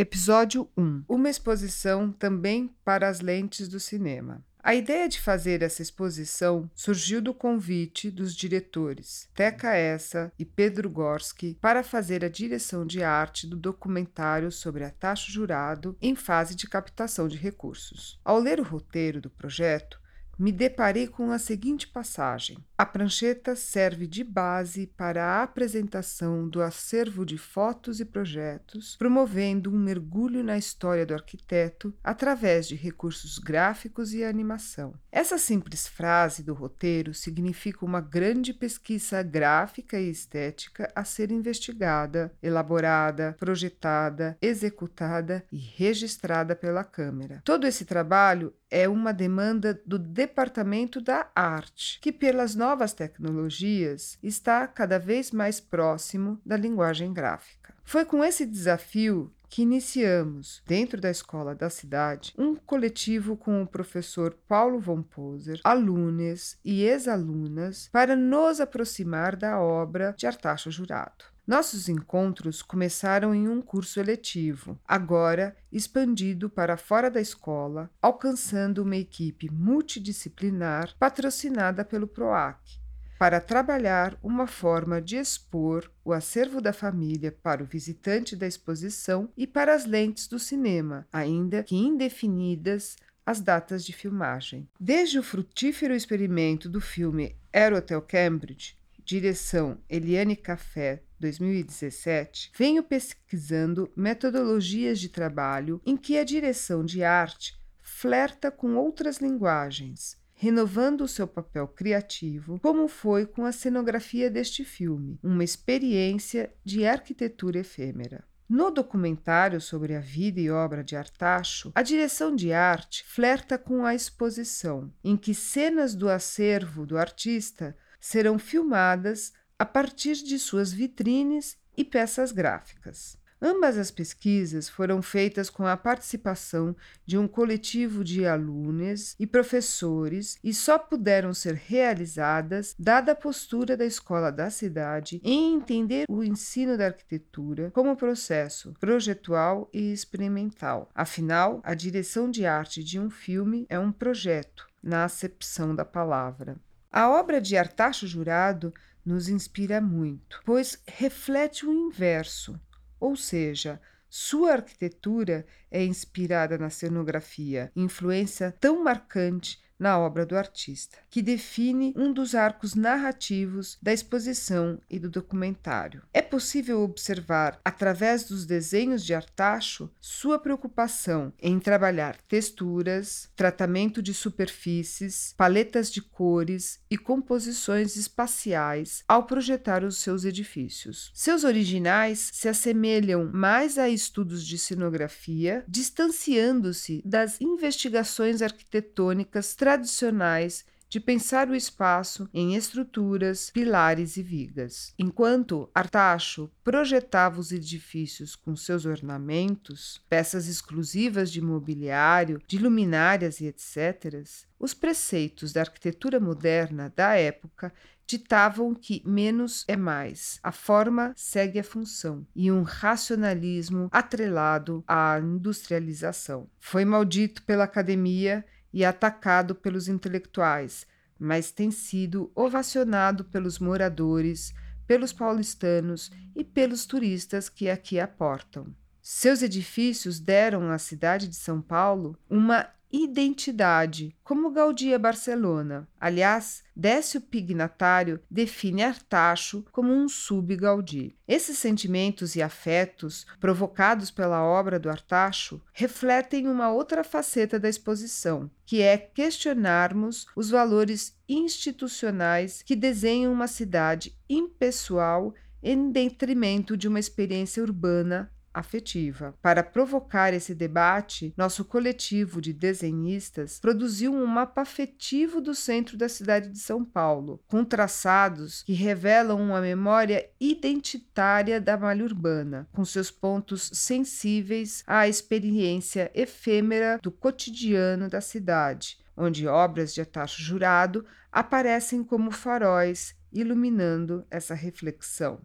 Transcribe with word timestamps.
Episódio 0.00 0.66
1 0.78 1.04
Uma 1.06 1.28
exposição 1.28 2.10
também 2.10 2.74
para 2.82 3.06
as 3.06 3.20
lentes 3.20 3.68
do 3.68 3.78
cinema. 3.78 4.42
A 4.62 4.74
ideia 4.74 5.06
de 5.06 5.20
fazer 5.20 5.60
essa 5.60 5.82
exposição 5.82 6.70
surgiu 6.74 7.20
do 7.20 7.34
convite 7.34 8.10
dos 8.10 8.34
diretores 8.34 9.28
Teca 9.34 9.74
Essa 9.74 10.32
e 10.38 10.44
Pedro 10.46 10.88
Gorski 10.88 11.58
para 11.60 11.82
fazer 11.82 12.24
a 12.24 12.30
direção 12.30 12.86
de 12.86 13.02
arte 13.02 13.46
do 13.46 13.58
documentário 13.58 14.50
sobre 14.50 14.84
a 14.84 14.90
taxa 14.90 15.30
jurado 15.30 15.94
em 16.00 16.16
fase 16.16 16.56
de 16.56 16.66
captação 16.66 17.28
de 17.28 17.36
recursos. 17.36 18.18
Ao 18.24 18.38
ler 18.38 18.58
o 18.58 18.64
roteiro 18.64 19.20
do 19.20 19.28
projeto, 19.28 20.00
me 20.40 20.50
deparei 20.50 21.06
com 21.06 21.30
a 21.30 21.38
seguinte 21.38 21.86
passagem: 21.86 22.56
A 22.78 22.86
prancheta 22.86 23.54
serve 23.54 24.06
de 24.06 24.24
base 24.24 24.86
para 24.86 25.22
a 25.22 25.42
apresentação 25.42 26.48
do 26.48 26.62
acervo 26.62 27.26
de 27.26 27.36
fotos 27.36 28.00
e 28.00 28.06
projetos, 28.06 28.96
promovendo 28.96 29.70
um 29.70 29.78
mergulho 29.78 30.42
na 30.42 30.56
história 30.56 31.04
do 31.04 31.12
arquiteto 31.12 31.94
através 32.02 32.66
de 32.66 32.74
recursos 32.74 33.38
gráficos 33.38 34.14
e 34.14 34.24
animação. 34.24 34.94
Essa 35.12 35.36
simples 35.36 35.86
frase 35.86 36.42
do 36.42 36.54
roteiro 36.54 37.12
significa 37.12 37.84
uma 37.84 38.00
grande 38.00 38.54
pesquisa 38.54 39.22
gráfica 39.22 40.00
e 40.00 40.08
estética 40.08 40.90
a 40.94 41.04
ser 41.04 41.30
investigada, 41.30 42.32
elaborada, 42.42 43.36
projetada, 43.38 44.38
executada 44.40 45.44
e 45.52 45.58
registrada 45.58 46.56
pela 46.56 46.82
câmera. 46.82 47.42
Todo 47.44 47.66
esse 47.66 47.84
trabalho 47.84 48.54
é 48.70 48.88
uma 48.88 49.12
demanda 49.12 49.80
do 49.84 49.98
Departamento 49.98 51.00
da 51.00 51.28
Arte, 51.34 51.98
que, 52.00 52.12
pelas 52.12 52.54
novas 52.54 52.92
tecnologias, 52.92 54.18
está 54.22 54.66
cada 54.66 54.98
vez 54.98 55.32
mais 55.32 55.60
próximo 55.60 56.40
da 56.46 56.56
linguagem 56.56 57.12
gráfica. 57.12 57.74
Foi 57.84 58.04
com 58.04 58.22
esse 58.22 58.46
desafio 58.46 59.32
que 59.48 59.62
iniciamos, 59.62 60.62
dentro 60.64 61.00
da 61.00 61.10
escola 61.10 61.56
da 61.56 61.68
cidade, 61.68 62.32
um 62.38 62.54
coletivo 62.54 63.36
com 63.36 63.60
o 63.62 63.66
professor 63.66 64.38
Paulo 64.46 64.78
von 64.78 65.02
Poser, 65.02 65.60
alunos 65.64 66.56
e 66.64 66.84
ex-alunas, 66.84 67.88
para 67.90 68.14
nos 68.14 68.60
aproximar 68.60 69.34
da 69.34 69.60
obra 69.60 70.14
de 70.16 70.24
Artacho 70.24 70.70
Jurado. 70.70 71.24
Nossos 71.50 71.88
encontros 71.88 72.62
começaram 72.62 73.34
em 73.34 73.48
um 73.48 73.60
curso 73.60 73.98
eletivo, 73.98 74.78
agora 74.86 75.56
expandido 75.72 76.48
para 76.48 76.76
fora 76.76 77.10
da 77.10 77.20
escola, 77.20 77.90
alcançando 78.00 78.84
uma 78.84 78.94
equipe 78.94 79.50
multidisciplinar 79.50 80.94
patrocinada 80.96 81.84
pelo 81.84 82.06
PROAC, 82.06 82.78
para 83.18 83.40
trabalhar 83.40 84.16
uma 84.22 84.46
forma 84.46 85.02
de 85.02 85.16
expor 85.16 85.90
o 86.04 86.12
acervo 86.12 86.60
da 86.60 86.72
família 86.72 87.32
para 87.32 87.64
o 87.64 87.66
visitante 87.66 88.36
da 88.36 88.46
exposição 88.46 89.28
e 89.36 89.44
para 89.44 89.74
as 89.74 89.84
lentes 89.84 90.28
do 90.28 90.38
cinema, 90.38 91.04
ainda 91.12 91.64
que 91.64 91.74
indefinidas 91.74 92.94
as 93.26 93.40
datas 93.40 93.84
de 93.84 93.92
filmagem. 93.92 94.68
Desde 94.78 95.18
o 95.18 95.22
frutífero 95.22 95.94
experimento 95.94 96.68
do 96.68 96.80
filme 96.80 97.34
Air 97.52 97.74
Hotel 97.74 98.00
Cambridge, 98.02 98.78
direção 99.10 99.76
Eliane 99.88 100.36
Café 100.36 101.02
2017, 101.18 102.52
venho 102.56 102.80
pesquisando 102.80 103.90
metodologias 103.96 105.00
de 105.00 105.08
trabalho 105.08 105.82
em 105.84 105.96
que 105.96 106.16
a 106.16 106.22
direção 106.22 106.84
de 106.84 107.02
arte 107.02 107.60
flerta 107.82 108.52
com 108.52 108.76
outras 108.76 109.16
linguagens, 109.16 110.16
renovando 110.32 111.00
o 111.00 111.08
seu 111.08 111.26
papel 111.26 111.66
criativo, 111.66 112.60
como 112.60 112.86
foi 112.86 113.26
com 113.26 113.44
a 113.44 113.50
cenografia 113.50 114.30
deste 114.30 114.64
filme, 114.64 115.18
uma 115.24 115.42
experiência 115.42 116.54
de 116.64 116.86
arquitetura 116.86 117.58
efêmera. 117.58 118.22
No 118.48 118.70
documentário 118.70 119.60
sobre 119.60 119.96
a 119.96 120.00
vida 120.00 120.40
e 120.40 120.50
obra 120.50 120.84
de 120.84 120.94
Artacho, 120.94 121.72
a 121.74 121.82
direção 121.82 122.34
de 122.34 122.52
arte 122.52 123.04
flerta 123.04 123.58
com 123.58 123.84
a 123.84 123.92
exposição, 123.92 124.92
em 125.02 125.16
que 125.16 125.34
cenas 125.34 125.96
do 125.96 126.08
acervo 126.08 126.86
do 126.86 126.96
artista 126.96 127.76
serão 128.00 128.38
filmadas 128.38 129.32
a 129.58 129.66
partir 129.66 130.14
de 130.14 130.38
suas 130.38 130.72
vitrines 130.72 131.56
e 131.76 131.84
peças 131.84 132.32
gráficas. 132.32 133.20
Ambas 133.42 133.78
as 133.78 133.90
pesquisas 133.90 134.68
foram 134.68 135.00
feitas 135.00 135.48
com 135.48 135.66
a 135.66 135.74
participação 135.74 136.76
de 137.06 137.16
um 137.16 137.26
coletivo 137.26 138.04
de 138.04 138.26
alunos 138.26 139.16
e 139.18 139.26
professores 139.26 140.36
e 140.44 140.52
só 140.52 140.78
puderam 140.78 141.32
ser 141.32 141.54
realizadas 141.54 142.74
dada 142.78 143.12
a 143.12 143.16
postura 143.16 143.78
da 143.78 143.86
escola 143.86 144.30
da 144.30 144.50
cidade 144.50 145.22
em 145.24 145.54
entender 145.54 146.04
o 146.06 146.22
ensino 146.22 146.76
da 146.76 146.86
arquitetura 146.86 147.70
como 147.70 147.96
processo 147.96 148.74
projetual 148.78 149.70
e 149.72 149.90
experimental. 149.90 150.90
Afinal, 150.94 151.60
a 151.64 151.72
direção 151.72 152.30
de 152.30 152.44
arte 152.44 152.84
de 152.84 153.00
um 153.00 153.08
filme 153.08 153.64
é 153.70 153.78
um 153.78 153.90
projeto, 153.90 154.68
na 154.82 155.04
acepção 155.04 155.74
da 155.74 155.84
palavra. 155.84 156.58
A 156.92 157.08
obra 157.08 157.40
de 157.40 157.56
Artacho 157.56 158.04
Jurado 158.04 158.74
nos 159.06 159.28
inspira 159.28 159.80
muito, 159.80 160.42
pois 160.44 160.82
reflete 160.88 161.64
o 161.64 161.72
inverso, 161.72 162.60
ou 162.98 163.14
seja, 163.14 163.80
sua 164.08 164.54
arquitetura 164.54 165.46
é 165.70 165.84
inspirada 165.84 166.58
na 166.58 166.68
cenografia, 166.68 167.70
influência 167.76 168.56
tão 168.58 168.82
marcante 168.82 169.62
na 169.80 169.98
obra 169.98 170.26
do 170.26 170.36
artista, 170.36 170.98
que 171.08 171.22
define 171.22 171.94
um 171.96 172.12
dos 172.12 172.34
arcos 172.34 172.74
narrativos 172.74 173.78
da 173.82 173.92
exposição 173.92 174.78
e 174.90 174.98
do 174.98 175.08
documentário. 175.08 176.02
É 176.12 176.20
possível 176.20 176.82
observar, 176.82 177.58
através 177.64 178.24
dos 178.24 178.44
desenhos 178.44 179.04
de 179.04 179.14
Artacho, 179.14 179.90
sua 180.00 180.38
preocupação 180.38 181.32
em 181.40 181.58
trabalhar 181.58 182.16
texturas, 182.28 183.28
tratamento 183.34 184.02
de 184.02 184.12
superfícies, 184.12 185.34
paletas 185.36 185.90
de 185.90 186.02
cores 186.02 186.78
e 186.90 186.98
composições 186.98 187.96
espaciais 187.96 189.02
ao 189.08 189.24
projetar 189.24 189.82
os 189.82 189.98
seus 189.98 190.24
edifícios. 190.24 191.10
Seus 191.14 191.42
originais 191.44 192.30
se 192.32 192.48
assemelham 192.48 193.30
mais 193.32 193.78
a 193.78 193.88
estudos 193.88 194.46
de 194.46 194.58
cenografia, 194.58 195.64
distanciando-se 195.66 197.00
das 197.04 197.40
investigações 197.40 198.42
arquitetônicas 198.42 199.54
tradicionais 199.70 200.64
de 200.88 200.98
pensar 200.98 201.48
o 201.48 201.54
espaço 201.54 202.28
em 202.34 202.56
estruturas, 202.56 203.50
pilares 203.50 204.16
e 204.16 204.22
vigas. 204.24 204.92
Enquanto 204.98 205.70
Artacho 205.72 206.50
projetava 206.64 207.38
os 207.38 207.52
edifícios 207.52 208.34
com 208.34 208.56
seus 208.56 208.84
ornamentos, 208.84 210.04
peças 210.08 210.48
exclusivas 210.48 211.30
de 211.30 211.40
mobiliário, 211.40 212.42
de 212.48 212.58
luminárias 212.58 213.40
e 213.40 213.46
etc., 213.46 214.24
os 214.58 214.74
preceitos 214.74 215.52
da 215.52 215.60
arquitetura 215.60 216.18
moderna 216.18 216.92
da 216.96 217.14
época 217.14 217.72
ditavam 218.04 218.74
que 218.74 219.00
menos 219.06 219.64
é 219.68 219.76
mais, 219.76 220.40
a 220.42 220.50
forma 220.50 221.12
segue 221.14 221.60
a 221.60 221.64
função, 221.64 222.26
e 222.34 222.50
um 222.50 222.64
racionalismo 222.64 223.88
atrelado 223.92 224.82
à 224.88 225.20
industrialização. 225.20 226.50
Foi 226.58 226.84
maldito 226.84 227.44
pela 227.44 227.62
academia 227.62 228.44
e 228.72 228.84
atacado 228.84 229.54
pelos 229.54 229.88
intelectuais, 229.88 230.86
mas 231.18 231.50
tem 231.50 231.70
sido 231.70 232.30
ovacionado 232.34 233.24
pelos 233.24 233.58
moradores, 233.58 234.54
pelos 234.86 235.12
paulistanos 235.12 236.10
e 236.34 236.42
pelos 236.42 236.86
turistas 236.86 237.48
que 237.48 237.68
aqui 237.68 238.00
aportam. 238.00 238.74
Seus 239.02 239.42
edifícios 239.42 240.20
deram 240.20 240.70
à 240.70 240.78
cidade 240.78 241.26
de 241.26 241.36
São 241.36 241.60
Paulo 241.60 242.18
uma 242.28 242.68
identidade, 242.92 244.14
como 244.24 244.50
Gaudí 244.50 244.92
a 244.92 244.98
Barcelona. 244.98 245.88
Aliás, 246.00 246.62
Décio 246.74 247.20
Pignatário 247.20 248.20
define 248.30 248.82
Artacho 248.82 249.64
como 249.70 249.92
um 249.92 250.08
sub-Gaudí. 250.08 251.14
Esses 251.26 251.58
sentimentos 251.58 252.34
e 252.36 252.42
afetos 252.42 253.26
provocados 253.38 254.10
pela 254.10 254.42
obra 254.42 254.78
do 254.78 254.90
Artacho 254.90 255.60
refletem 255.72 256.48
uma 256.48 256.70
outra 256.70 257.04
faceta 257.04 257.58
da 257.58 257.68
exposição, 257.68 258.50
que 258.66 258.82
é 258.82 258.96
questionarmos 258.96 260.26
os 260.34 260.50
valores 260.50 261.16
institucionais 261.28 262.62
que 262.62 262.74
desenham 262.74 263.32
uma 263.32 263.46
cidade 263.46 264.16
impessoal 264.28 265.34
em 265.62 265.90
detrimento 265.90 266.76
de 266.76 266.88
uma 266.88 266.98
experiência 266.98 267.62
urbana 267.62 268.30
afetiva. 268.52 269.34
Para 269.40 269.62
provocar 269.62 270.32
esse 270.34 270.54
debate, 270.54 271.32
nosso 271.36 271.64
coletivo 271.64 272.40
de 272.40 272.52
desenhistas 272.52 273.58
produziu 273.60 274.12
um 274.12 274.26
mapa 274.26 274.62
afetivo 274.62 275.40
do 275.40 275.54
centro 275.54 275.96
da 275.96 276.08
cidade 276.08 276.50
de 276.50 276.58
São 276.58 276.84
Paulo, 276.84 277.42
com 277.46 277.64
traçados 277.64 278.62
que 278.62 278.72
revelam 278.72 279.40
uma 279.40 279.60
memória 279.60 280.28
identitária 280.40 281.60
da 281.60 281.76
malha 281.76 282.04
urbana, 282.04 282.68
com 282.72 282.84
seus 282.84 283.10
pontos 283.10 283.70
sensíveis 283.72 284.82
à 284.86 285.08
experiência 285.08 286.10
efêmera 286.14 286.98
do 287.02 287.10
cotidiano 287.10 288.08
da 288.08 288.20
cidade, 288.20 288.98
onde 289.16 289.46
obras 289.46 289.94
de 289.94 290.00
Atacho 290.00 290.42
Jurado 290.42 291.04
aparecem 291.30 292.02
como 292.02 292.30
faróis 292.30 293.14
iluminando 293.32 294.26
essa 294.30 294.54
reflexão. 294.54 295.40